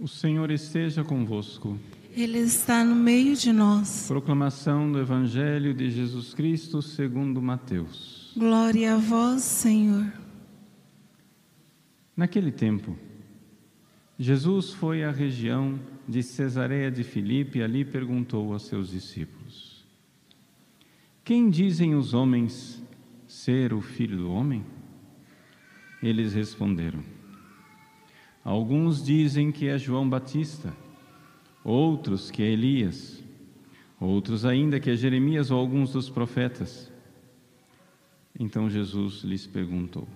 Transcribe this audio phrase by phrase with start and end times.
[0.00, 1.78] O Senhor esteja convosco.
[2.16, 4.06] Ele está no meio de nós.
[4.08, 8.32] Proclamação do Evangelho de Jesus Cristo segundo Mateus.
[8.34, 10.10] Glória a vós, Senhor.
[12.16, 12.96] Naquele tempo,
[14.18, 15.78] Jesus foi à região
[16.08, 19.84] de Cesareia de Filipe e ali perguntou aos seus discípulos:
[21.22, 22.82] Quem dizem os homens
[23.28, 24.64] ser o filho do homem?
[26.02, 27.19] Eles responderam:
[28.44, 30.74] Alguns dizem que é João Batista,
[31.62, 33.22] outros que é Elias,
[34.00, 36.90] outros ainda que é Jeremias ou alguns dos profetas.
[38.38, 40.08] Então Jesus lhes perguntou: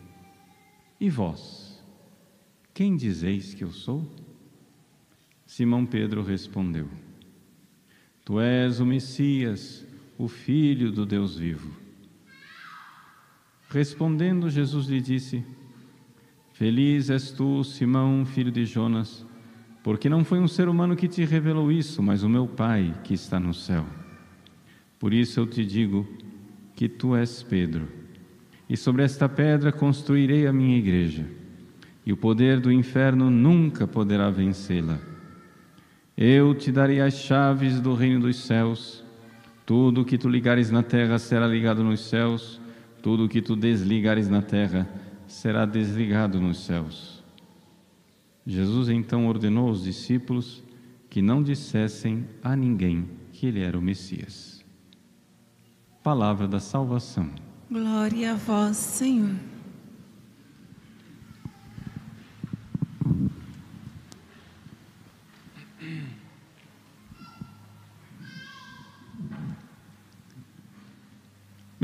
[0.99, 1.83] E vós,
[2.73, 4.09] quem dizeis que eu sou?
[5.47, 6.89] Simão Pedro respondeu:
[8.25, 11.71] Tu és o Messias, o Filho do Deus vivo.
[13.69, 15.45] Respondendo, Jesus lhe disse:
[16.55, 19.27] Feliz és tu, Simão, filho de Jonas,
[19.83, 23.13] porque não foi um ser humano que te revelou isso, mas o meu Pai que
[23.13, 23.85] está no céu.
[24.97, 26.07] Por isso eu te digo
[26.77, 27.89] que tu és Pedro,
[28.71, 31.27] e sobre esta pedra construirei a minha igreja,
[32.07, 35.01] e o poder do inferno nunca poderá vencê-la.
[36.17, 39.03] Eu te darei as chaves do reino dos céus.
[39.67, 42.61] Tudo o que tu ligares na terra será ligado nos céus,
[43.03, 45.04] tudo o que tu desligares na terra será
[45.67, 47.23] desligado nos céus.
[48.47, 50.63] Jesus então ordenou aos discípulos
[51.09, 54.65] que não dissessem a ninguém que ele era o Messias.
[56.03, 57.31] Palavra da salvação.
[57.71, 59.54] Glória a vós, Senhor.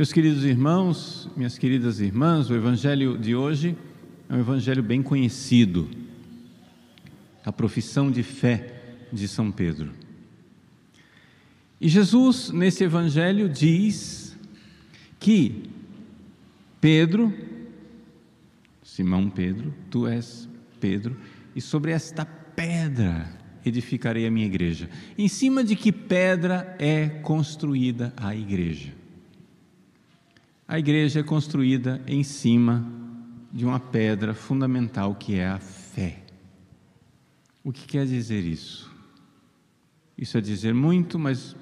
[0.01, 3.77] Meus queridos irmãos, minhas queridas irmãs, o evangelho de hoje
[4.31, 5.91] é um evangelho bem conhecido.
[7.45, 9.93] A profissão de fé de São Pedro.
[11.79, 14.35] E Jesus, nesse evangelho, diz
[15.19, 15.65] que
[16.81, 17.31] Pedro,
[18.83, 20.49] Simão Pedro, tu és
[20.81, 21.15] Pedro,
[21.55, 23.29] e sobre esta pedra
[23.67, 24.89] edificarei a minha igreja.
[25.19, 28.99] Em cima de que pedra é construída a igreja?
[30.71, 32.87] A igreja é construída em cima
[33.53, 36.23] de uma pedra fundamental que é a fé.
[37.65, 38.89] O que quer dizer isso?
[40.17, 41.57] Isso é dizer muito, mas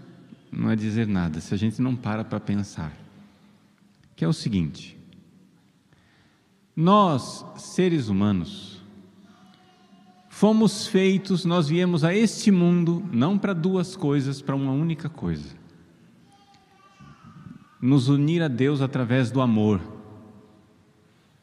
[0.53, 2.93] não é dizer nada, se a gente não para para pensar.
[4.15, 4.95] Que é o seguinte:
[6.77, 8.83] nós, seres humanos,
[10.29, 15.58] fomos feitos, nós viemos a este mundo não para duas coisas, para uma única coisa
[17.81, 19.81] nos unir a Deus através do amor.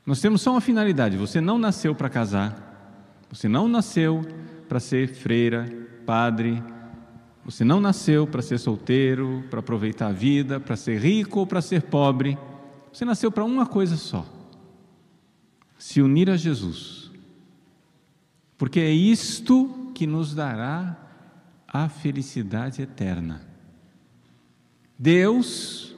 [0.05, 4.21] Nós temos só uma finalidade: você não nasceu para casar, você não nasceu
[4.67, 5.65] para ser freira,
[6.05, 6.61] padre,
[7.43, 11.61] você não nasceu para ser solteiro, para aproveitar a vida, para ser rico ou para
[11.61, 12.37] ser pobre.
[12.91, 14.25] Você nasceu para uma coisa só:
[15.77, 17.11] se unir a Jesus.
[18.57, 20.97] Porque é isto que nos dará
[21.67, 23.41] a felicidade eterna.
[24.97, 25.94] Deus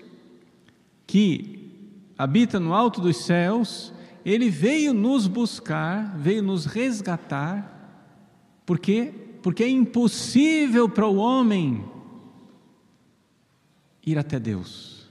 [1.08, 1.72] que
[2.18, 3.94] habita no alto dos céus,
[4.26, 7.74] ele veio nos buscar, veio nos resgatar,
[8.66, 9.14] por quê?
[9.42, 11.86] Porque é impossível para o homem
[14.06, 15.10] ir até Deus.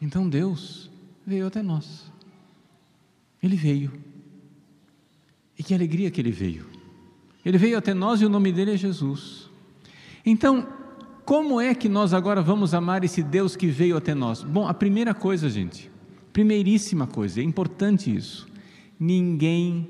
[0.00, 0.90] Então Deus
[1.26, 2.12] veio até nós.
[3.42, 3.90] Ele veio.
[5.58, 6.66] E que alegria que ele veio.
[7.42, 9.48] Ele veio até nós e o nome dele é Jesus.
[10.24, 10.68] Então,
[11.26, 14.44] como é que nós agora vamos amar esse Deus que veio até nós?
[14.44, 15.90] Bom, a primeira coisa, gente,
[16.32, 18.46] primeiríssima coisa, é importante isso.
[18.98, 19.88] Ninguém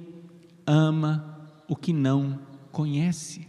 [0.67, 1.39] ama
[1.69, 2.41] o que não
[2.73, 3.45] conhece.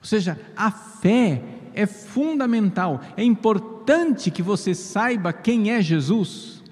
[0.00, 1.42] Ou seja, a fé
[1.74, 6.62] é fundamental, é importante que você saiba quem é Jesus.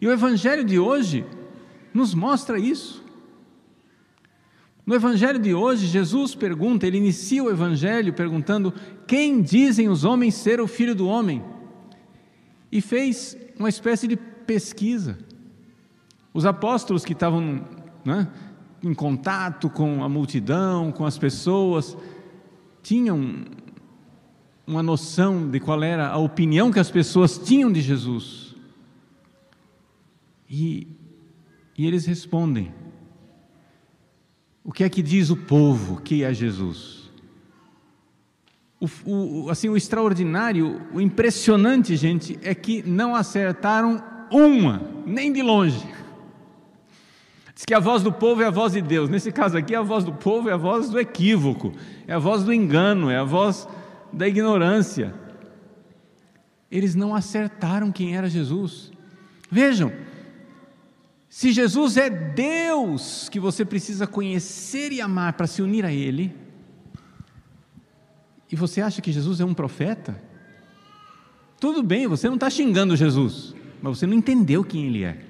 [0.00, 1.24] E o Evangelho de hoje
[1.94, 3.01] nos mostra isso.
[4.84, 8.74] No evangelho de hoje, Jesus pergunta, ele inicia o evangelho perguntando:
[9.06, 11.42] Quem dizem os homens ser o filho do homem?
[12.70, 15.18] E fez uma espécie de pesquisa.
[16.34, 17.64] Os apóstolos que estavam
[18.04, 18.28] né,
[18.82, 21.96] em contato com a multidão, com as pessoas,
[22.82, 23.44] tinham
[24.66, 28.56] uma noção de qual era a opinião que as pessoas tinham de Jesus.
[30.50, 30.88] E,
[31.78, 32.72] e eles respondem:
[34.64, 37.10] o que é que diz o povo que é Jesus?
[38.80, 45.42] O, o, assim, o extraordinário, o impressionante, gente, é que não acertaram uma, nem de
[45.42, 45.86] longe.
[47.54, 49.08] Diz que a voz do povo é a voz de Deus.
[49.08, 51.72] Nesse caso aqui, a voz do povo é a voz do equívoco,
[52.08, 53.68] é a voz do engano, é a voz
[54.12, 55.14] da ignorância.
[56.70, 58.90] Eles não acertaram quem era Jesus.
[59.50, 59.92] Vejam,
[61.32, 66.30] se Jesus é Deus que você precisa conhecer e amar para se unir a Ele,
[68.50, 70.22] e você acha que Jesus é um profeta?
[71.58, 75.24] Tudo bem, você não está xingando Jesus, mas você não entendeu quem Ele é.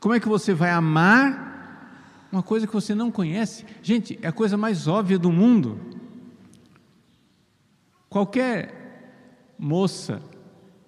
[0.00, 3.64] Como é que você vai amar uma coisa que você não conhece?
[3.80, 5.78] Gente, é a coisa mais óbvia do mundo.
[8.08, 10.20] Qualquer moça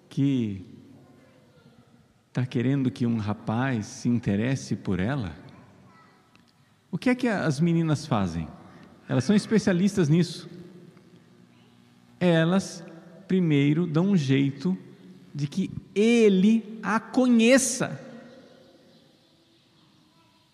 [0.09, 0.72] que
[2.33, 5.37] está querendo que um rapaz se interesse por ela,
[6.91, 8.49] o que é que as meninas fazem?
[9.07, 10.49] Elas são especialistas nisso.
[12.19, 12.83] Elas
[13.29, 14.79] primeiro dão um jeito
[15.35, 18.01] de que ele a conheça.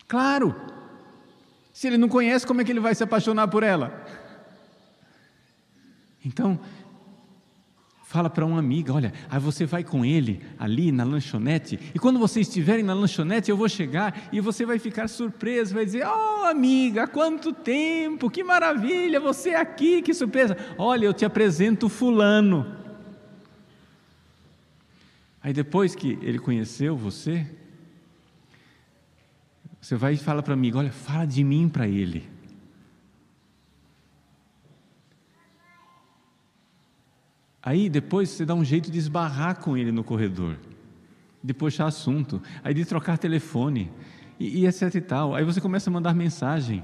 [0.08, 0.60] Claro.
[1.72, 4.04] Se ele não conhece, como é que ele vai se apaixonar por ela?
[6.24, 6.58] Então,
[8.08, 12.18] fala para uma amiga: olha, aí você vai com ele ali na lanchonete, e quando
[12.18, 16.46] vocês estiverem na lanchonete, eu vou chegar e você vai ficar surpreso, vai dizer: Oh,
[16.46, 20.56] amiga, quanto tempo, que maravilha, você é aqui, que surpresa.
[20.78, 22.74] Olha, eu te apresento Fulano.
[25.42, 27.46] Aí depois que ele conheceu você,
[29.80, 32.28] você vai e fala para mim, olha, fala de mim para ele.
[37.68, 40.56] Aí depois você dá um jeito de esbarrar com ele no corredor,
[41.44, 43.92] de puxar assunto, aí de trocar telefone,
[44.40, 45.34] e, e etc e tal.
[45.34, 46.82] Aí você começa a mandar mensagem,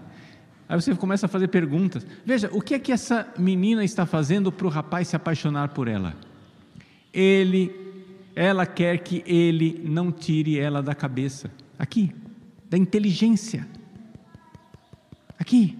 [0.68, 2.06] aí você começa a fazer perguntas.
[2.22, 5.88] Veja, o que é que essa menina está fazendo para o rapaz se apaixonar por
[5.88, 6.14] ela?
[7.14, 7.74] Ele,
[8.36, 11.50] ela quer que ele não tire ela da cabeça.
[11.78, 12.14] Aqui,
[12.68, 13.66] da inteligência.
[15.38, 15.78] Aqui.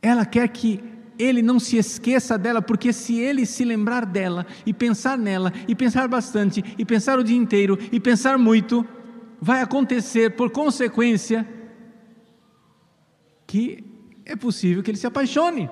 [0.00, 4.72] Ela quer que ele não se esqueça dela, porque se ele se lembrar dela e
[4.72, 8.86] pensar nela, e pensar bastante, e pensar o dia inteiro, e pensar muito,
[9.40, 11.46] vai acontecer por consequência
[13.46, 13.84] que
[14.24, 15.70] é possível que ele se apaixone.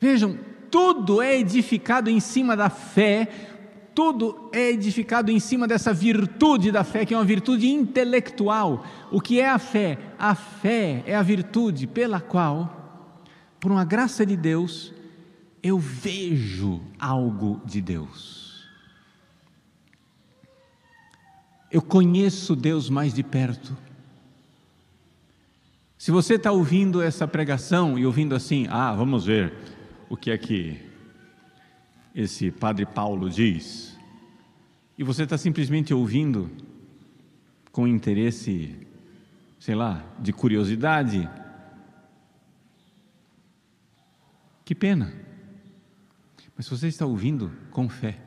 [0.00, 0.38] Vejam,
[0.70, 3.28] tudo é edificado em cima da fé,
[3.94, 8.84] tudo é edificado em cima dessa virtude da fé, que é uma virtude intelectual.
[9.10, 9.98] O que é a fé?
[10.18, 13.20] A fé é a virtude pela qual,
[13.60, 14.92] por uma graça de Deus,
[15.62, 18.68] eu vejo algo de Deus.
[21.70, 23.76] Eu conheço Deus mais de perto.
[25.96, 29.54] Se você está ouvindo essa pregação e ouvindo assim, ah, vamos ver
[30.08, 30.93] o que é que
[32.14, 33.98] esse Padre Paulo diz,
[34.96, 36.50] e você está simplesmente ouvindo
[37.72, 38.86] com interesse,
[39.58, 41.28] sei lá, de curiosidade,
[44.64, 45.12] que pena.
[46.56, 48.20] Mas você está ouvindo com fé,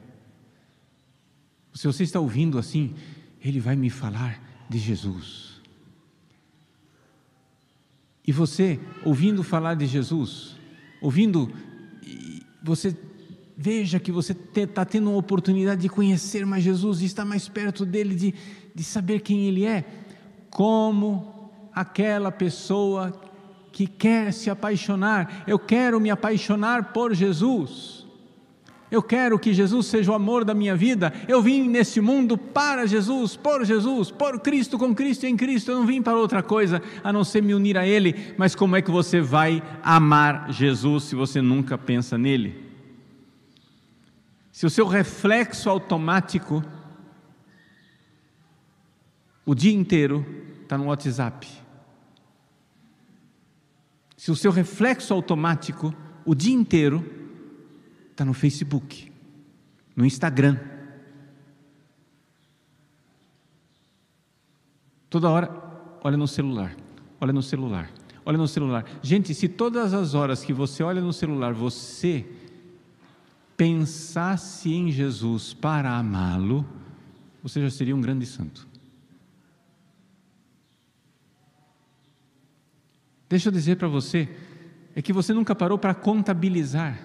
[1.78, 2.96] se você está ouvindo assim,
[3.40, 5.62] ele vai me falar de Jesus.
[8.26, 10.58] E você, ouvindo falar de Jesus,
[11.00, 11.54] ouvindo,
[12.64, 12.98] você
[13.60, 17.88] Veja que você está tendo uma oportunidade de conhecer mais Jesus, de estar mais perto
[17.88, 18.36] dele, de,
[18.76, 19.84] de saber quem ele é.
[20.52, 23.20] Como aquela pessoa
[23.72, 28.06] que quer se apaixonar, eu quero me apaixonar por Jesus.
[28.92, 31.12] Eu quero que Jesus seja o amor da minha vida.
[31.28, 35.72] Eu vim nesse mundo para Jesus, por Jesus, por Cristo, com Cristo e em Cristo.
[35.72, 38.36] Eu não vim para outra coisa a não ser me unir a Ele.
[38.38, 42.67] Mas como é que você vai amar Jesus se você nunca pensa nele?
[44.58, 46.64] Se o seu reflexo automático
[49.46, 50.26] o dia inteiro
[50.64, 51.48] está no WhatsApp,
[54.18, 55.94] se o seu reflexo automático
[56.26, 57.06] o dia inteiro
[58.10, 59.14] está no Facebook,
[59.96, 60.60] no Instagram,
[65.08, 65.52] toda hora
[66.04, 66.76] olha no celular,
[67.22, 67.92] olha no celular,
[68.26, 68.86] olha no celular.
[69.04, 72.26] Gente, se todas as horas que você olha no celular você
[73.58, 76.64] pensasse em Jesus para amá-lo,
[77.42, 78.68] você já seria um grande santo.
[83.28, 84.30] Deixa eu dizer para você,
[84.96, 87.00] é que você nunca parou para contabilizar.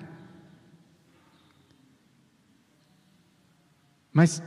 [4.12, 4.42] Mas,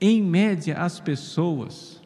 [0.00, 2.00] em média, as pessoas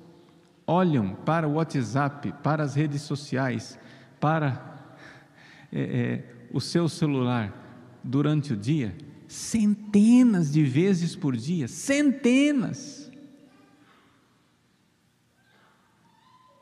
[0.67, 3.79] olham para o WhatsApp, para as redes sociais,
[4.19, 4.89] para
[5.71, 7.53] é, é, o seu celular
[8.03, 8.97] durante o dia
[9.29, 13.11] centenas de vezes por dia, centenas.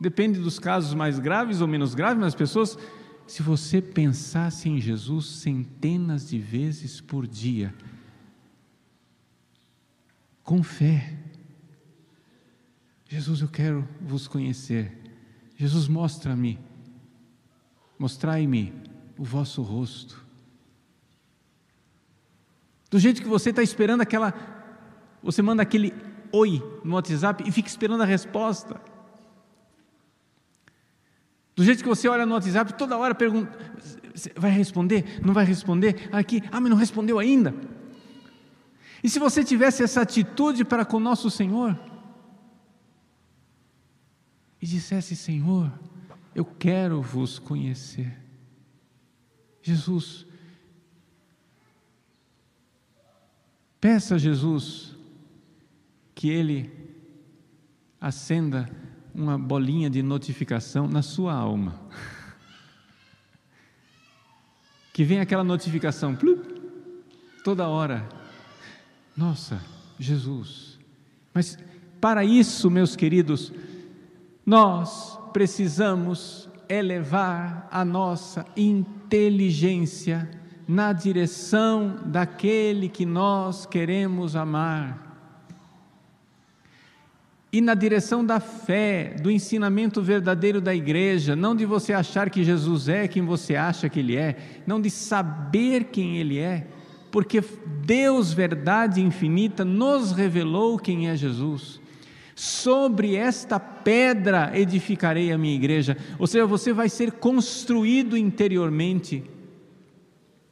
[0.00, 2.76] Depende dos casos mais graves ou menos graves, mas as pessoas,
[3.26, 7.72] se você pensasse em Jesus centenas de vezes por dia,
[10.42, 11.16] com fé,
[13.08, 14.92] Jesus, eu quero vos conhecer.
[15.56, 16.58] Jesus, mostra-me,
[17.96, 18.72] mostrai-me
[19.16, 20.25] o vosso rosto.
[22.96, 24.32] Do jeito que você está esperando aquela,
[25.22, 25.92] você manda aquele
[26.32, 28.80] oi no WhatsApp e fica esperando a resposta.
[31.54, 33.54] Do jeito que você olha no WhatsApp, toda hora pergunta:
[34.34, 35.20] vai responder?
[35.22, 36.08] Não vai responder?
[36.10, 37.54] Aqui, ah, mas não respondeu ainda.
[39.04, 41.78] E se você tivesse essa atitude para com nosso Senhor,
[44.58, 45.70] e dissesse: Senhor,
[46.34, 48.18] eu quero vos conhecer.
[49.60, 50.26] Jesus,
[53.80, 54.94] peça a Jesus
[56.14, 56.70] que Ele
[58.00, 58.68] acenda
[59.14, 61.80] uma bolinha de notificação na sua alma.
[64.92, 66.16] Que vem aquela notificação,
[67.44, 68.08] toda hora.
[69.16, 69.60] Nossa,
[69.98, 70.78] Jesus.
[71.34, 71.58] Mas
[72.00, 73.52] para isso, meus queridos,
[74.44, 80.28] nós precisamos elevar a nossa inteligência
[80.66, 85.06] na direção daquele que nós queremos amar.
[87.52, 92.44] E na direção da fé, do ensinamento verdadeiro da igreja, não de você achar que
[92.44, 96.66] Jesus é quem você acha que ele é, não de saber quem ele é,
[97.10, 97.42] porque
[97.84, 101.80] Deus, verdade infinita, nos revelou quem é Jesus.
[102.34, 105.96] Sobre esta pedra edificarei a minha igreja.
[106.18, 109.24] Ou seja, você vai ser construído interiormente,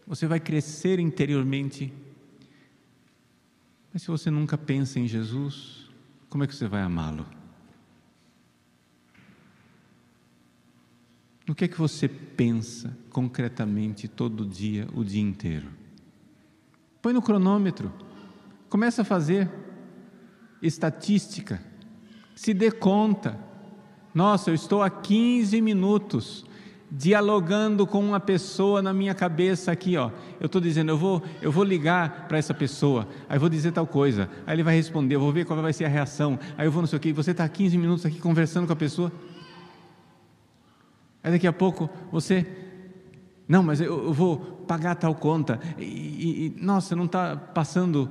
[0.06, 1.92] você vai crescer interiormente.
[3.92, 5.88] Mas se você nunca pensa em Jesus,
[6.28, 7.26] como é que você vai amá-lo?
[11.46, 15.68] No que é que você pensa concretamente todo dia, o dia inteiro?
[17.02, 17.92] Põe no cronômetro,
[18.68, 19.50] começa a fazer
[20.62, 21.60] estatística
[22.34, 23.38] se dê conta.
[24.12, 26.44] Nossa, eu estou há 15 minutos
[26.96, 30.12] dialogando com uma pessoa na minha cabeça aqui, ó.
[30.38, 33.86] Eu estou dizendo, eu vou, eu vou ligar para essa pessoa, aí vou dizer tal
[33.86, 36.70] coisa, aí ele vai responder, eu vou ver qual vai ser a reação, aí eu
[36.70, 39.10] vou não sei o que, você está 15 minutos aqui conversando com a pessoa,
[41.20, 42.46] aí daqui a pouco você,
[43.48, 48.08] não, mas eu, eu vou pagar tal conta, e, e nossa, não está passando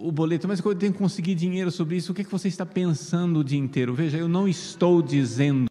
[0.00, 2.12] o boleto, mas eu tenho que conseguir dinheiro sobre isso.
[2.12, 3.92] O que, é que você está pensando o dia inteiro?
[3.92, 5.66] Veja, eu não estou dizendo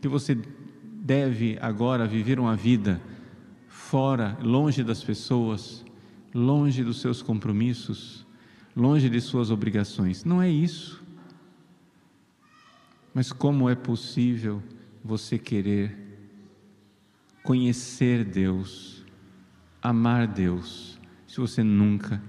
[0.00, 0.38] que você
[1.02, 3.02] deve agora viver uma vida
[3.66, 5.84] fora, longe das pessoas,
[6.32, 8.24] longe dos seus compromissos,
[8.74, 10.24] longe de suas obrigações.
[10.24, 11.02] Não é isso.
[13.12, 14.62] Mas como é possível
[15.04, 15.98] você querer
[17.42, 19.04] conhecer Deus,
[19.82, 22.22] amar Deus, se você nunca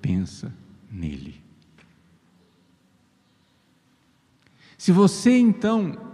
[0.00, 0.54] pensa
[0.90, 1.42] nele.
[4.78, 6.11] Se você então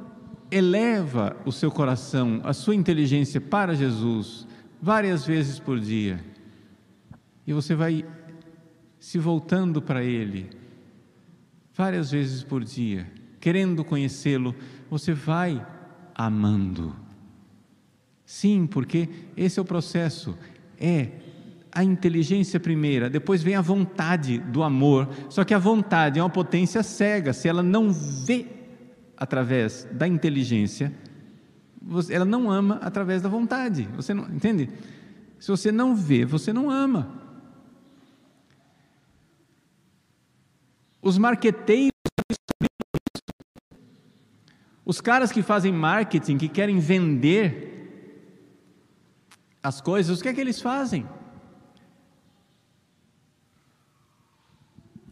[0.50, 4.46] eleva o seu coração, a sua inteligência para Jesus
[4.80, 6.20] várias vezes por dia,
[7.46, 8.04] e você vai
[8.98, 10.50] se voltando para Ele
[11.74, 13.06] várias vezes por dia,
[13.40, 14.54] querendo conhecê-lo,
[14.90, 15.64] você vai
[16.14, 16.94] amando.
[18.24, 20.36] Sim, porque esse é o processo,
[20.78, 21.08] é
[21.70, 25.08] a inteligência primeira, depois vem a vontade do amor.
[25.28, 28.57] Só que a vontade é uma potência cega, se ela não vê
[29.18, 30.94] através da inteligência,
[32.08, 33.88] ela não ama através da vontade.
[33.96, 34.70] Você não entende?
[35.40, 37.20] Se você não vê, você não ama.
[41.02, 41.92] Os marqueteiros
[44.84, 47.68] os caras que fazem marketing, que querem vender
[49.62, 51.06] as coisas, o que é que eles fazem?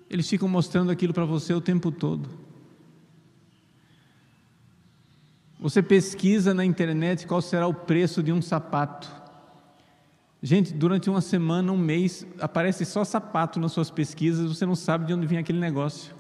[0.09, 2.46] Eles ficam mostrando aquilo para você o tempo todo.
[5.59, 9.11] Você pesquisa na internet qual será o preço de um sapato.
[10.43, 15.07] Gente, durante uma semana, um mês, aparece só sapato nas suas pesquisas, você não sabe
[15.07, 16.15] de onde vem aquele negócio.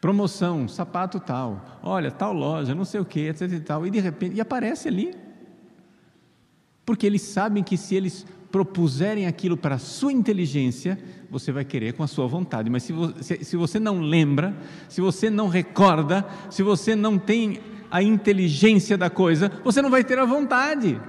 [0.00, 4.00] Promoção, sapato tal, olha, tal loja, não sei o que, etc e tal, e de
[4.00, 5.14] repente, e aparece ali
[6.90, 10.98] porque eles sabem que se eles propuserem aquilo para a sua inteligência,
[11.30, 12.68] você vai querer com a sua vontade.
[12.68, 14.56] Mas se você, se você não lembra,
[14.88, 17.60] se você não recorda, se você não tem
[17.92, 21.00] a inteligência da coisa, você não vai ter a vontade.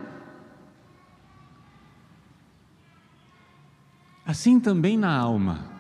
[4.23, 5.70] Assim também na alma.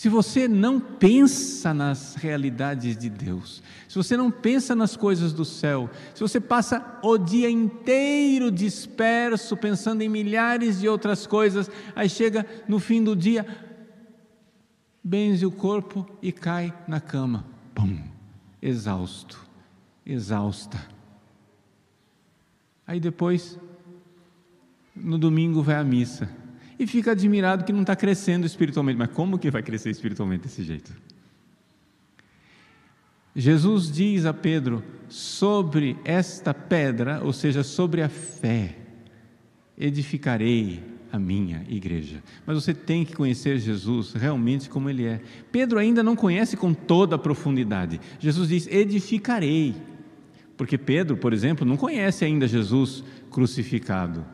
[0.00, 5.44] Se você não pensa nas realidades de Deus, se você não pensa nas coisas do
[5.44, 12.08] céu, se você passa o dia inteiro disperso, pensando em milhares de outras coisas, aí
[12.08, 13.46] chega no fim do dia,
[15.04, 17.98] benze o corpo e cai na cama, pum,
[18.62, 19.38] exausto,
[20.06, 20.80] exausta.
[22.86, 23.58] Aí depois,
[24.96, 26.39] no domingo, vai à missa
[26.80, 28.98] e fica admirado que não está crescendo espiritualmente.
[28.98, 30.90] Mas como que vai crescer espiritualmente desse jeito?
[33.36, 38.78] Jesus diz a Pedro sobre esta pedra, ou seja, sobre a fé,
[39.76, 40.82] edificarei
[41.12, 42.22] a minha igreja.
[42.46, 45.20] Mas você tem que conhecer Jesus realmente como ele é.
[45.52, 48.00] Pedro ainda não conhece com toda a profundidade.
[48.18, 49.74] Jesus diz: edificarei.
[50.56, 54.24] Porque Pedro, por exemplo, não conhece ainda Jesus crucificado.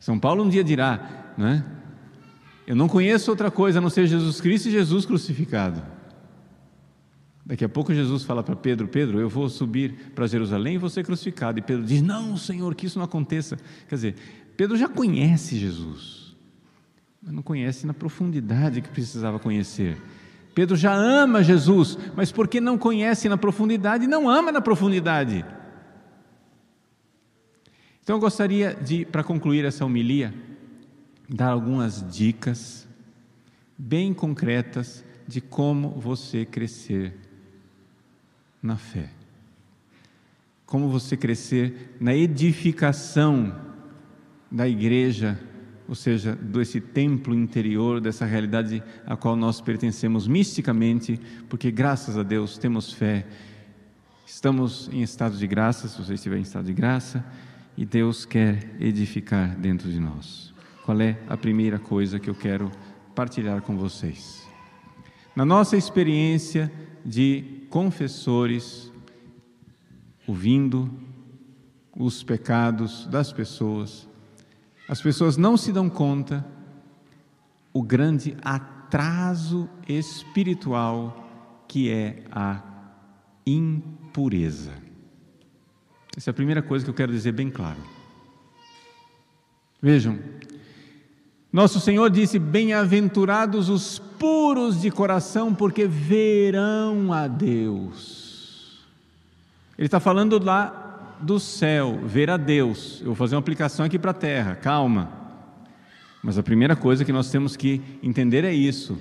[0.00, 1.64] São Paulo um dia dirá, né?
[2.66, 5.82] Eu não conheço outra coisa a não ser Jesus Cristo e Jesus crucificado.
[7.44, 10.88] Daqui a pouco Jesus fala para Pedro: Pedro, eu vou subir para Jerusalém e vou
[10.88, 11.58] ser crucificado.
[11.58, 13.56] E Pedro diz: Não, Senhor, que isso não aconteça.
[13.88, 14.14] Quer dizer,
[14.56, 16.34] Pedro já conhece Jesus,
[17.22, 20.00] mas não conhece na profundidade que precisava conhecer.
[20.54, 25.44] Pedro já ama Jesus, mas porque não conhece na profundidade, não ama na profundidade.
[28.10, 30.34] Então eu gostaria de, para concluir essa homilia,
[31.28, 32.88] dar algumas dicas
[33.78, 37.14] bem concretas de como você crescer
[38.60, 39.10] na fé.
[40.66, 43.56] Como você crescer na edificação
[44.50, 45.38] da igreja,
[45.86, 51.16] ou seja, desse templo interior, dessa realidade a qual nós pertencemos misticamente,
[51.48, 53.24] porque graças a Deus temos fé,
[54.26, 57.24] estamos em estado de graça, se você estiver em estado de graça,
[57.80, 60.52] e Deus quer edificar dentro de nós.
[60.84, 62.70] Qual é a primeira coisa que eu quero
[63.14, 64.46] partilhar com vocês?
[65.34, 66.70] Na nossa experiência
[67.02, 68.92] de confessores,
[70.26, 70.90] ouvindo
[71.96, 74.06] os pecados das pessoas,
[74.86, 76.46] as pessoas não se dão conta
[77.72, 82.62] o grande atraso espiritual que é a
[83.46, 84.89] impureza.
[86.16, 87.78] Essa é a primeira coisa que eu quero dizer bem claro.
[89.80, 90.18] Vejam,
[91.52, 98.84] nosso Senhor disse: Bem-aventurados os puros de coração, porque verão a Deus.
[99.78, 103.00] Ele está falando lá do céu, ver a Deus.
[103.00, 105.10] Eu vou fazer uma aplicação aqui para a terra, calma.
[106.22, 109.00] Mas a primeira coisa que nós temos que entender é isso.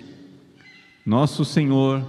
[1.05, 2.01] Nosso Senhor,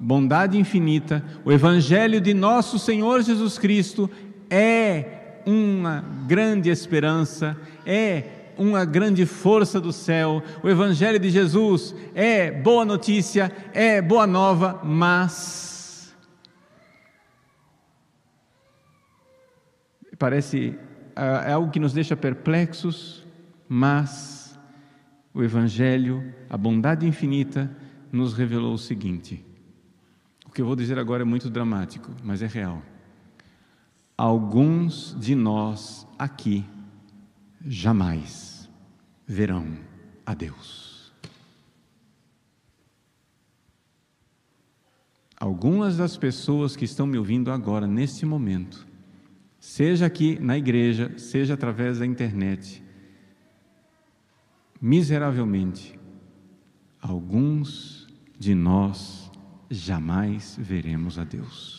[0.00, 4.10] bondade infinita, o Evangelho de nosso Senhor Jesus Cristo
[4.50, 7.56] é uma grande esperança,
[7.86, 10.42] é uma grande força do céu.
[10.62, 16.14] O Evangelho de Jesus é boa notícia, é boa nova, mas
[20.18, 20.76] parece
[21.46, 23.26] é algo que nos deixa perplexos,
[23.68, 24.58] mas
[25.32, 27.70] o Evangelho, a bondade infinita,
[28.10, 29.44] nos revelou o seguinte.
[30.46, 32.82] O que eu vou dizer agora é muito dramático, mas é real
[34.18, 36.64] alguns de nós aqui
[37.64, 38.68] jamais
[39.24, 39.78] verão
[40.26, 41.12] a Deus.
[45.38, 48.84] Algumas das pessoas que estão me ouvindo agora, neste momento,
[49.60, 52.82] seja aqui na igreja, seja através da internet,
[54.80, 55.96] miseravelmente,
[57.00, 59.30] alguns de nós
[59.70, 61.77] jamais veremos a Deus.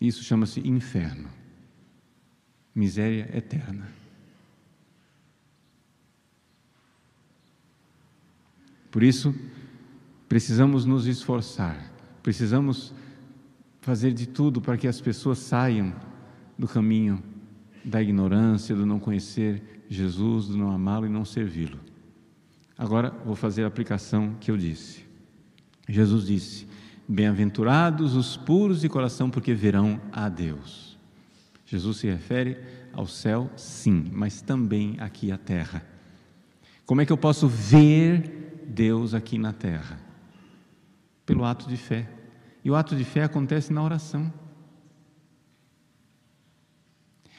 [0.00, 1.28] Isso chama-se inferno,
[2.74, 3.88] miséria eterna.
[8.90, 9.34] Por isso,
[10.28, 12.92] precisamos nos esforçar, precisamos
[13.80, 15.94] fazer de tudo para que as pessoas saiam
[16.58, 17.22] do caminho
[17.84, 21.78] da ignorância, do não conhecer Jesus, do não amá-lo e não servi-lo.
[22.76, 25.04] Agora vou fazer a aplicação que eu disse.
[25.88, 26.66] Jesus disse:
[27.12, 30.96] Bem-aventurados os puros de coração, porque verão a Deus.
[31.66, 32.56] Jesus se refere
[32.92, 35.84] ao céu, sim, mas também aqui à terra.
[36.86, 39.98] Como é que eu posso ver Deus aqui na terra?
[41.26, 42.08] Pelo ato de fé.
[42.64, 44.32] E o ato de fé acontece na oração.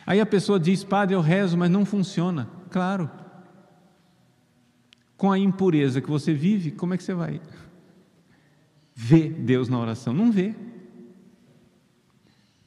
[0.05, 2.49] Aí a pessoa diz, Padre, eu rezo, mas não funciona.
[2.69, 3.09] Claro.
[5.15, 7.39] Com a impureza que você vive, como é que você vai?
[9.03, 10.13] Vê Deus na oração?
[10.13, 10.53] Não vê.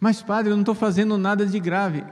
[0.01, 2.03] Mas, padre, eu não estou fazendo nada de grave.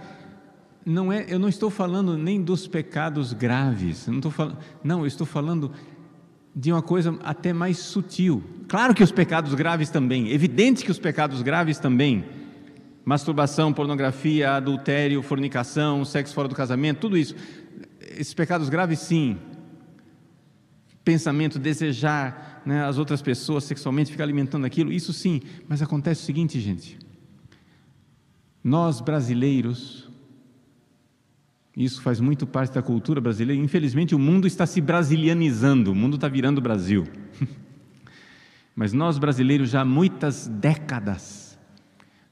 [0.86, 5.06] não é, eu não estou falando nem dos pecados graves, não, estou falando, não, eu
[5.06, 5.72] estou falando
[6.54, 8.44] de uma coisa até mais sutil.
[8.68, 12.24] Claro que os pecados graves também, evidente que os pecados graves também,
[13.04, 17.34] masturbação, pornografia, adultério, fornicação, sexo fora do casamento, tudo isso,
[18.00, 19.36] esses pecados graves sim.
[21.04, 26.24] Pensamento, desejar né, as outras pessoas sexualmente, ficar alimentando aquilo, isso sim, mas acontece o
[26.24, 26.98] seguinte, gente.
[28.62, 30.08] Nós brasileiros,
[31.76, 33.60] isso faz muito parte da cultura brasileira.
[33.60, 37.06] Infelizmente, o mundo está se brasilianizando, o mundo está virando Brasil.
[38.74, 41.58] Mas nós brasileiros, já há muitas décadas,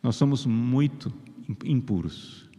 [0.03, 1.13] nós somos muito
[1.65, 2.50] impuros.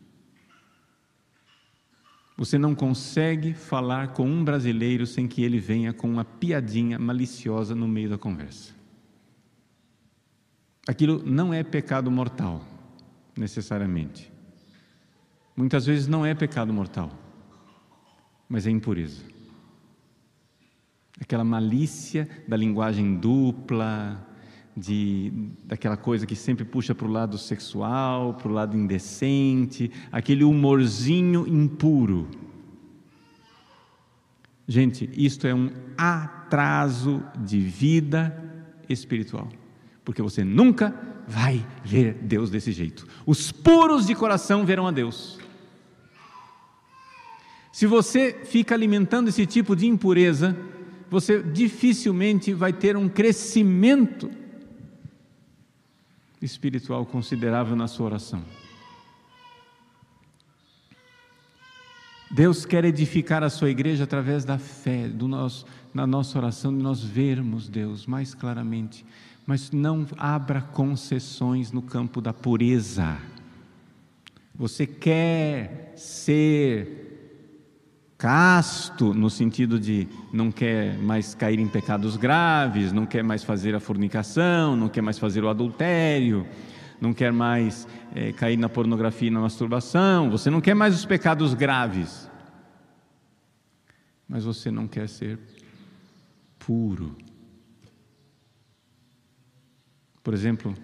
[2.42, 7.76] Você não consegue falar com um brasileiro sem que ele venha com uma piadinha maliciosa
[7.76, 8.74] no meio da conversa.
[10.88, 12.66] Aquilo não é pecado mortal,
[13.38, 14.34] necessariamente.
[15.56, 17.12] Muitas vezes não é pecado mortal,
[18.50, 19.22] mas é impureza.
[21.20, 24.20] Aquela malícia da linguagem dupla,
[24.76, 25.32] de,
[25.66, 31.48] daquela coisa que sempre puxa para o lado sexual, para o lado indecente, aquele humorzinho
[31.48, 32.28] impuro.
[34.68, 38.38] Gente, isto é um atraso de vida
[38.88, 39.50] espiritual,
[40.04, 40.96] porque você nunca
[41.28, 43.08] vai ver Deus desse jeito.
[43.26, 45.40] Os puros de coração verão a Deus.
[47.72, 50.58] Se você fica alimentando esse tipo de impureza,
[51.10, 54.30] você dificilmente vai ter um crescimento
[56.42, 58.44] espiritual considerável na sua oração.
[62.30, 66.82] Deus quer edificar a sua igreja através da fé, do nosso, na nossa oração, de
[66.82, 69.06] nós vermos Deus mais claramente,
[69.46, 73.18] mas não abra concessões no campo da pureza.
[74.56, 77.01] Você quer ser
[78.22, 83.74] casto, no sentido de não quer mais cair em pecados graves, não quer mais fazer
[83.74, 86.48] a fornicação, não quer mais fazer o adultério,
[87.02, 91.04] não quer mais é, cair na pornografia e na masturbação, você não quer mais os
[91.04, 92.30] pecados graves,
[94.30, 95.40] mas você não quer ser
[96.60, 97.18] puro.
[100.22, 100.76] Por exemplo,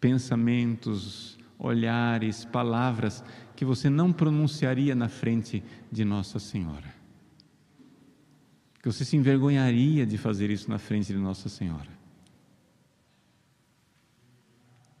[0.00, 3.22] pensamentos, olhares, palavras
[3.58, 6.94] que você não pronunciaria na frente de Nossa Senhora.
[8.80, 11.88] Que você se envergonharia de fazer isso na frente de Nossa Senhora.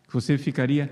[0.08, 0.90] Que você ficaria,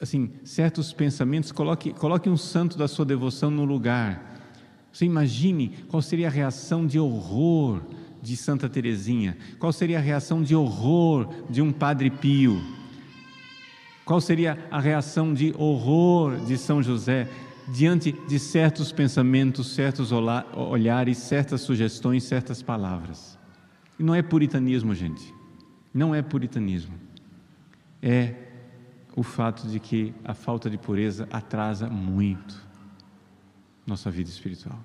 [0.00, 4.42] assim, certos pensamentos, coloque, coloque um santo da sua devoção no lugar.
[4.92, 7.80] Você imagine qual seria a reação de horror
[8.20, 12.81] de Santa Teresinha, qual seria a reação de horror de um Padre Pio
[14.04, 17.28] qual seria a reação de horror de São José
[17.68, 23.38] diante de certos pensamentos, certos olhares, certas sugestões, certas palavras?
[23.98, 25.32] E não é puritanismo, gente.
[25.94, 26.94] Não é puritanismo.
[28.02, 28.34] É
[29.14, 32.66] o fato de que a falta de pureza atrasa muito
[33.86, 34.78] nossa vida espiritual.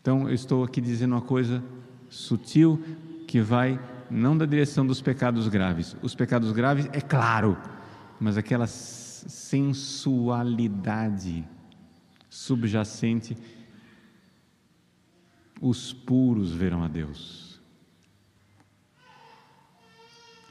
[0.00, 1.62] Então, eu estou aqui dizendo uma coisa
[2.08, 2.82] sutil
[3.26, 3.78] que vai
[4.14, 5.96] não da direção dos pecados graves.
[6.00, 7.58] Os pecados graves, é claro,
[8.20, 11.44] mas aquela sensualidade
[12.30, 13.36] subjacente,
[15.60, 17.60] os puros verão a Deus.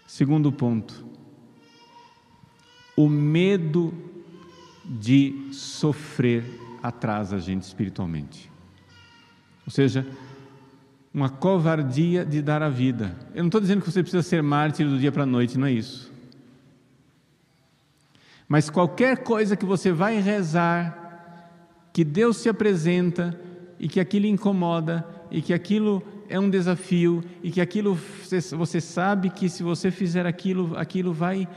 [0.06, 1.08] Segundo ponto,
[2.98, 3.94] o medo
[4.86, 6.44] de sofrer
[6.82, 8.52] atrasa a gente espiritualmente.
[9.66, 10.06] Ou seja,
[11.14, 13.16] uma covardia de dar a vida.
[13.36, 15.68] Eu não estou dizendo que você precisa ser mártir do dia para a noite, não
[15.68, 16.12] é isso.
[18.48, 21.52] Mas qualquer coisa que você vai rezar,
[21.94, 23.40] que Deus se apresenta
[23.80, 27.98] e que aquilo incomoda e que aquilo é um desafio e que aquilo
[28.58, 31.48] você sabe que se você fizer aquilo, aquilo vai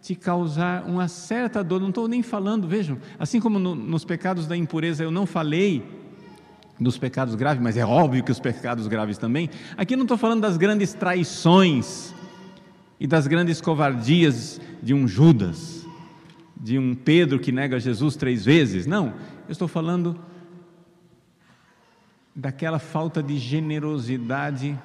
[0.00, 1.80] te causar uma certa dor.
[1.80, 5.84] Não estou nem falando, vejam, assim como no, nos pecados da impureza eu não falei
[6.80, 9.50] dos pecados graves, mas é óbvio que os pecados graves também.
[9.76, 12.14] Aqui não estou falando das grandes traições
[13.00, 15.86] e das grandes covardias de um Judas,
[16.56, 18.86] de um Pedro que nega Jesus três vezes.
[18.86, 19.14] Não,
[19.48, 20.18] eu estou falando
[22.34, 24.78] daquela falta de generosidade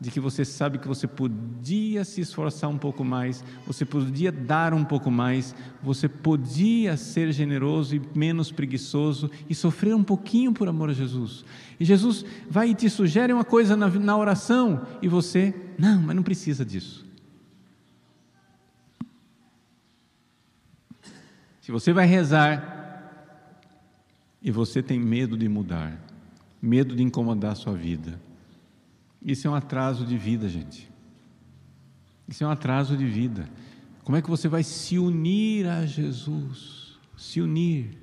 [0.00, 4.72] de que você sabe que você podia se esforçar um pouco mais, você podia dar
[4.72, 10.66] um pouco mais, você podia ser generoso e menos preguiçoso e sofrer um pouquinho por
[10.68, 11.44] amor a Jesus.
[11.78, 16.16] E Jesus vai e te sugere uma coisa na, na oração e você, não, mas
[16.16, 17.04] não precisa disso.
[21.60, 22.78] Se você vai rezar
[24.42, 26.00] e você tem medo de mudar,
[26.60, 28.18] medo de incomodar a sua vida,
[29.22, 30.90] isso é um atraso de vida, gente.
[32.28, 33.48] Isso é um atraso de vida.
[34.04, 36.98] Como é que você vai se unir a Jesus?
[37.16, 37.98] Se unir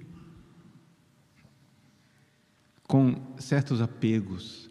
[2.88, 4.70] com certos apegos.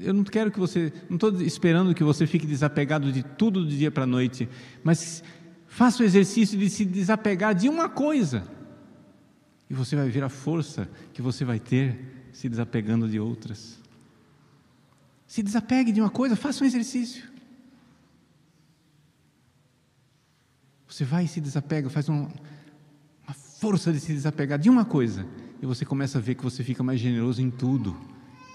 [0.00, 3.70] Eu não quero que você, não estou esperando que você fique desapegado de tudo do
[3.70, 4.48] dia para a noite,
[4.82, 5.22] mas
[5.66, 8.44] faça o exercício de se desapegar de uma coisa.
[9.68, 13.78] E você vai ver a força que você vai ter se desapegando de outras.
[15.28, 17.22] Se desapegue de uma coisa, faça um exercício.
[20.88, 22.28] Você vai e se desapega, faz uma,
[23.58, 25.26] força de se desapegar de uma coisa,
[25.60, 27.96] e você começa a ver que você fica mais generoso em tudo.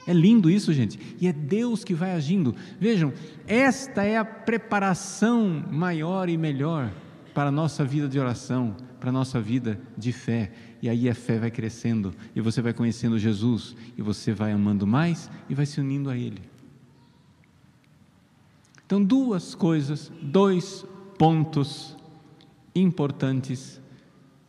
[0.07, 2.55] É lindo isso, gente, e é Deus que vai agindo.
[2.79, 3.13] Vejam,
[3.45, 6.91] esta é a preparação maior e melhor
[7.33, 10.51] para a nossa vida de oração, para a nossa vida de fé.
[10.81, 14.88] E aí a fé vai crescendo, e você vai conhecendo Jesus, e você vai amando
[14.88, 16.53] mais e vai se unindo a Ele.
[18.93, 20.86] Então, duas coisas, dois
[21.17, 21.97] pontos
[22.75, 23.82] importantes.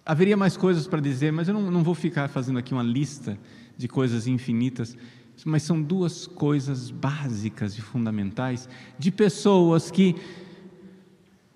[0.05, 3.39] Haveria mais coisas para dizer, mas eu não, não vou ficar fazendo aqui uma lista
[3.75, 4.99] de coisas infinitas,
[5.47, 10.15] mas são duas coisas básicas e fundamentais de pessoas que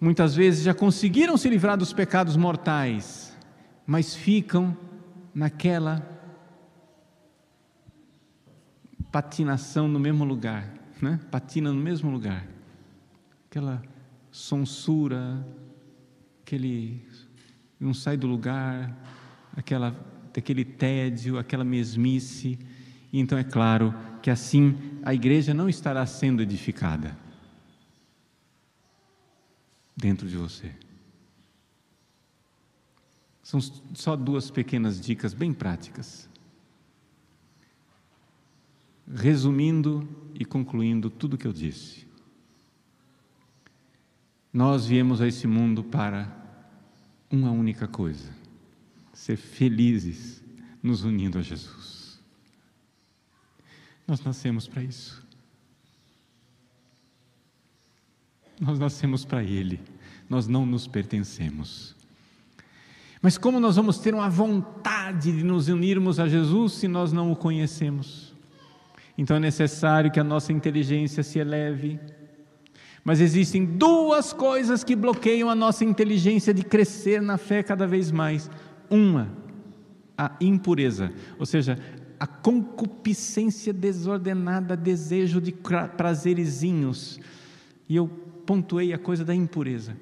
[0.00, 3.36] muitas vezes já conseguiram se livrar dos pecados mortais,
[3.86, 4.74] mas ficam
[5.34, 6.02] naquela
[9.12, 10.72] patinação no mesmo lugar,
[11.02, 11.20] né?
[11.30, 12.46] patina no mesmo lugar,
[13.58, 13.82] aquela
[14.30, 15.44] sonsura,
[16.42, 17.04] aquele
[17.78, 18.96] não sai do lugar,
[19.56, 19.88] aquela
[20.36, 22.56] aquele tédio, aquela mesmice.
[23.12, 23.92] E então é claro
[24.22, 27.18] que assim a igreja não estará sendo edificada
[29.96, 30.72] dentro de você.
[33.42, 36.28] São só duas pequenas dicas bem práticas.
[39.12, 42.07] Resumindo e concluindo tudo o que eu disse.
[44.58, 46.28] Nós viemos a esse mundo para
[47.30, 48.28] uma única coisa:
[49.12, 50.42] ser felizes
[50.82, 52.20] nos unindo a Jesus.
[54.04, 55.24] Nós nascemos para isso.
[58.60, 59.80] Nós nascemos para Ele,
[60.28, 61.94] nós não nos pertencemos.
[63.22, 67.30] Mas como nós vamos ter uma vontade de nos unirmos a Jesus se nós não
[67.30, 68.34] o conhecemos?
[69.16, 72.00] Então é necessário que a nossa inteligência se eleve
[73.08, 78.12] mas existem duas coisas que bloqueiam a nossa inteligência de crescer na fé cada vez
[78.12, 78.50] mais.
[78.90, 79.30] Uma,
[80.14, 81.78] a impureza, ou seja,
[82.20, 85.54] a concupiscência desordenada, desejo de
[85.96, 87.18] prazerezinhos.
[87.88, 88.08] E eu
[88.44, 89.96] pontuei a coisa da impureza.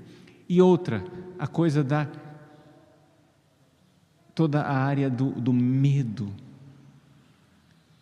[0.49, 1.05] E outra,
[1.39, 2.09] a coisa da
[4.35, 6.29] toda a área do, do medo,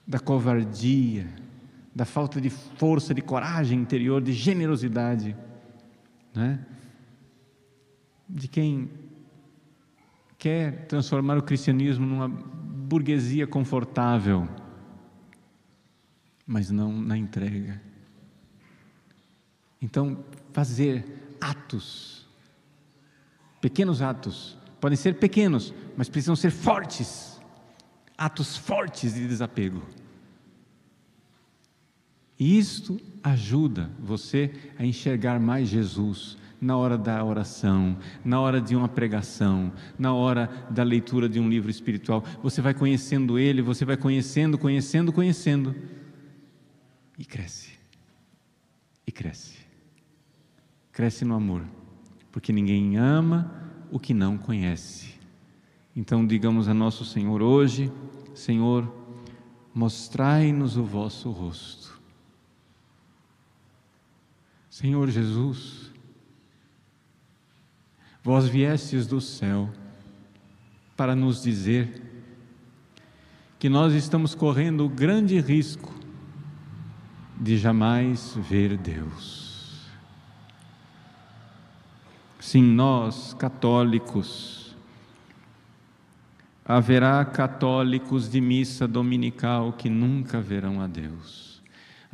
[0.07, 1.29] da covardia,
[1.95, 5.37] da falta de força, de coragem interior, de generosidade,
[6.35, 6.65] né?
[8.29, 8.91] de quem
[10.37, 14.49] quer transformar o cristianismo numa burguesia confortável,
[16.47, 17.81] mas não na entrega.
[19.81, 22.27] Então, fazer atos,
[23.61, 27.41] pequenos atos, podem ser pequenos, mas precisam ser fortes,
[28.19, 29.83] atos fortes de desapego.
[32.39, 38.75] E isto ajuda você a enxergar mais Jesus na hora da oração, na hora de
[38.75, 42.25] uma pregação, na hora da leitura de um livro espiritual.
[42.43, 45.75] Você vai conhecendo Ele, você vai conhecendo, conhecendo, conhecendo.
[47.19, 47.73] E cresce.
[49.07, 49.59] E cresce.
[50.91, 51.63] Cresce no amor.
[52.33, 55.15] Porque ninguém ama o que não conhece.
[55.95, 57.93] Então, digamos a nosso Senhor hoje:
[58.35, 58.93] Senhor,
[59.73, 61.94] mostrai-nos o vosso rosto
[64.75, 65.93] Senhor Jesus,
[68.25, 69.71] vós viestes do céu
[70.97, 72.03] para nos dizer
[73.57, 75.95] que nós estamos correndo o grande risco
[77.41, 79.87] de jamais ver Deus.
[82.41, 84.77] Sim, nós, católicos,
[86.65, 91.44] haverá católicos de missa dominical que nunca verão a Deus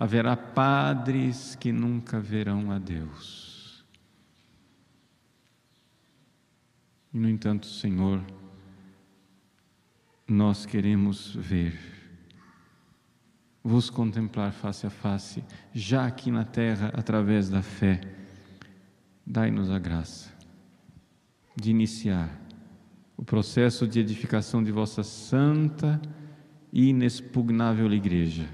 [0.00, 3.84] haverá padres que nunca verão a Deus.
[7.12, 8.24] E, no entanto, Senhor,
[10.26, 11.78] nós queremos ver,
[13.62, 18.00] vos contemplar face a face, já aqui na terra, através da fé.
[19.26, 20.32] Dai-nos a graça
[21.54, 22.40] de iniciar
[23.18, 26.00] o processo de edificação de vossa santa
[26.72, 28.48] e inexpugnável Igreja,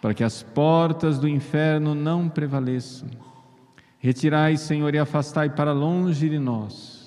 [0.00, 3.08] para que as portas do inferno não prevaleçam.
[3.98, 6.98] Retirai, Senhor, e afastai para longe de nós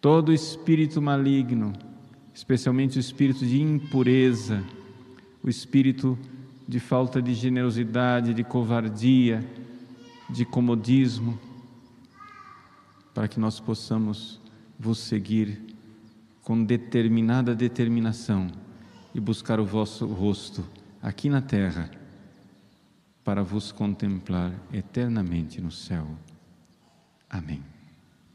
[0.00, 1.72] todo espírito maligno,
[2.32, 4.62] especialmente o espírito de impureza,
[5.42, 6.16] o espírito
[6.68, 9.44] de falta de generosidade, de covardia,
[10.30, 11.36] de comodismo,
[13.12, 14.40] para que nós possamos
[14.78, 15.60] vos seguir
[16.42, 18.46] com determinada determinação
[19.12, 20.64] e buscar o vosso rosto
[21.08, 21.90] aqui na terra
[23.24, 26.06] para vos contemplar eternamente no céu.
[27.30, 27.77] Amém.